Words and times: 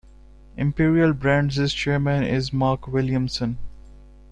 Imperial 0.57 1.13
Brands' 1.13 1.71
chairman 1.75 2.23
is 2.23 2.51
Mark 2.51 2.87
Williamson. 2.87 3.59